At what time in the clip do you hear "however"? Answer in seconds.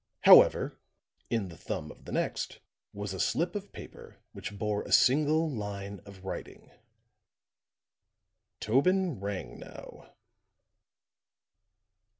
0.21-0.79